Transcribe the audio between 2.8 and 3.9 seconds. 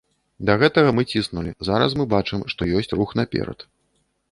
ёсць рух наперад.